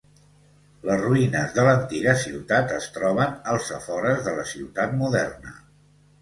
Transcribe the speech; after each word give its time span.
Les 0.89 1.01
ruïnes 1.01 1.51
de 1.57 1.65
l'antiga 1.67 2.15
ciutat 2.21 2.73
es 2.79 2.87
troben 2.97 3.37
als 3.53 3.69
afores 3.77 4.25
de 4.29 4.35
la 4.41 4.47
ciutat 4.55 4.99
moderna. 5.05 5.55